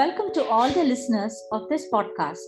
[0.00, 2.46] Welcome to all the listeners of this podcast,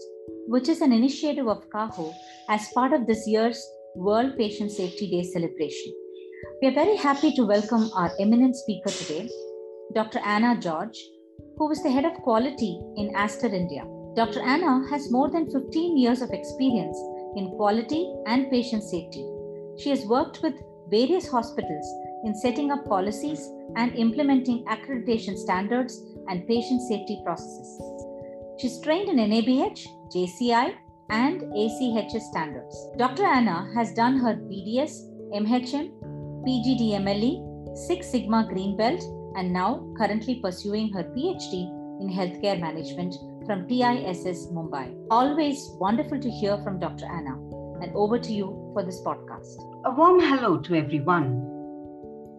[0.53, 2.11] which is an initiative of CAHO
[2.49, 3.63] as part of this year's
[3.95, 5.93] World Patient Safety Day celebration.
[6.63, 9.29] We are very happy to welcome our eminent speaker today,
[9.95, 10.21] Dr.
[10.21, 10.99] Anna George,
[11.59, 13.85] who is the head of quality in Aster India.
[14.17, 14.41] Dr.
[14.41, 16.97] Anna has more than 15 years of experience
[17.37, 19.27] in quality and patient safety.
[19.77, 20.55] She has worked with
[20.89, 21.87] various hospitals
[22.25, 27.81] in setting up policies and implementing accreditation standards and patient safety processes.
[28.59, 30.75] She's trained in NABH, JCI,
[31.11, 32.89] and ACHS standards.
[32.97, 33.25] Dr.
[33.25, 34.93] Anna has done her BDS,
[35.35, 35.91] MHM,
[36.47, 39.03] PGDMLE, Six Sigma Green Belt,
[39.37, 41.69] and now currently pursuing her PhD
[42.01, 43.15] in healthcare management
[43.47, 44.95] from TISS Mumbai.
[45.11, 47.07] Always wonderful to hear from Dr.
[47.07, 47.37] Anna.
[47.83, 49.59] And over to you for this podcast.
[49.85, 51.62] A warm hello to everyone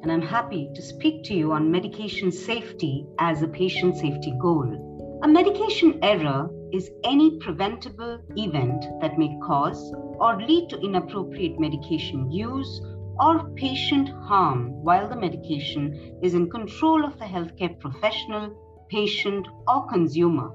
[0.03, 5.21] and I'm happy to speak to you on medication safety as a patient safety goal.
[5.23, 12.29] A medication error is any preventable event that may cause or lead to inappropriate medication
[12.29, 12.81] use
[13.17, 19.87] or patient harm while the medication is in control of the healthcare professional, patient, or
[19.87, 20.51] consumer.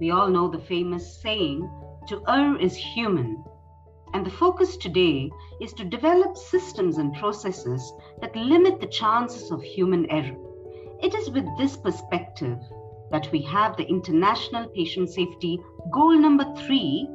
[0.00, 1.68] We all know the famous saying,
[2.08, 3.44] to err is human,
[4.12, 9.62] and the focus today is to develop systems and processes that limit the chances of
[9.62, 10.36] human error.
[11.02, 12.58] It is with this perspective
[13.10, 15.58] that we have the International Patient Safety
[15.92, 17.06] Goal number three,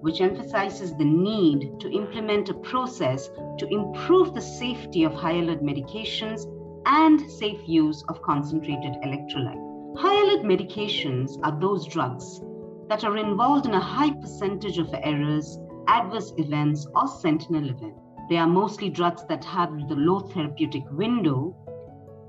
[0.00, 5.62] which emphasizes the need to implement a process to improve the safety of high alert
[5.62, 6.46] medications
[6.86, 9.98] and safe use of concentrated electrolyte.
[9.98, 12.40] High alert medications are those drugs
[12.88, 15.58] that are involved in a high percentage of errors
[15.90, 17.94] adverse events, or sentinel event.
[18.28, 21.56] They are mostly drugs that have the low therapeutic window,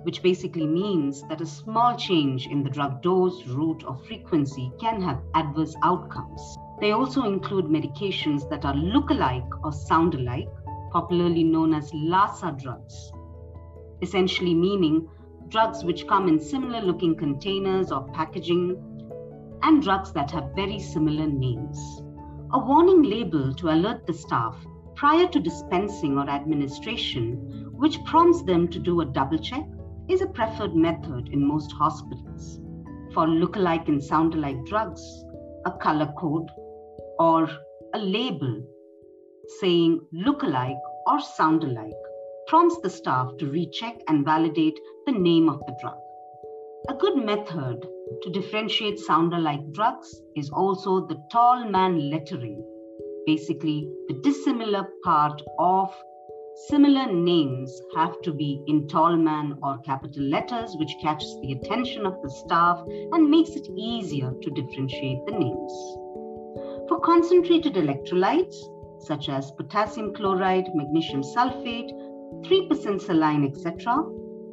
[0.01, 4.99] which basically means that a small change in the drug dose, route, or frequency can
[5.01, 6.41] have adverse outcomes.
[6.79, 10.49] They also include medications that are look-alike or sound alike,
[10.91, 13.11] popularly known as LASA drugs,
[14.01, 15.07] essentially meaning
[15.49, 18.75] drugs which come in similar looking containers or packaging,
[19.61, 22.01] and drugs that have very similar names.
[22.53, 24.57] A warning label to alert the staff
[24.95, 27.35] prior to dispensing or administration,
[27.71, 29.65] which prompts them to do a double check,
[30.09, 32.59] is a preferred method in most hospitals.
[33.13, 35.01] For look-alike and sound-alike drugs,
[35.65, 36.49] a color code
[37.19, 37.49] or
[37.93, 38.61] a label
[39.61, 42.01] saying look-alike or sound-alike
[42.47, 45.97] prompts the staff to recheck and validate the name of the drug.
[46.89, 47.87] A good method
[48.23, 52.63] to differentiate sound-alike drugs is also the tall man lettering,
[53.27, 55.93] basically the dissimilar part of
[56.69, 62.07] similar names have to be in tall man or capital letters, which catches the attention
[62.07, 65.73] of the staff and makes it easier to differentiate the names.
[66.89, 68.55] For concentrated electrolytes,
[69.01, 71.91] such as potassium chloride, magnesium sulfate,
[72.43, 74.03] 3% saline, etc.,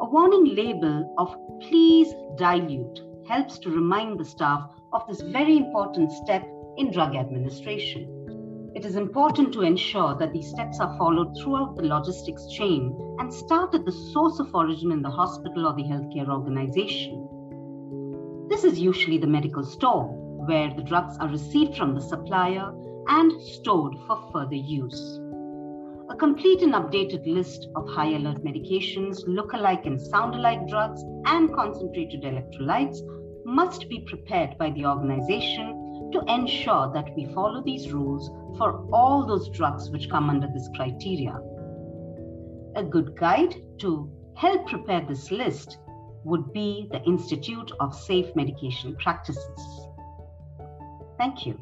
[0.00, 6.12] a warning label of please dilute helps to remind the staff of this very important
[6.12, 8.72] step in drug administration.
[8.76, 13.34] It is important to ensure that these steps are followed throughout the logistics chain and
[13.34, 17.26] start at the source of origin in the hospital or the healthcare organization.
[18.48, 20.04] This is usually the medical store,
[20.46, 22.72] where the drugs are received from the supplier
[23.08, 25.18] and stored for further use.
[26.10, 32.22] A complete and updated list of high alert medications, look-alike and sound-alike drugs, and concentrated
[32.22, 32.98] electrolytes
[33.44, 39.26] must be prepared by the organization to ensure that we follow these rules for all
[39.26, 41.38] those drugs which come under this criteria.
[42.76, 45.76] A good guide to help prepare this list
[46.24, 49.86] would be the Institute of Safe Medication Practices.
[51.18, 51.60] Thank you.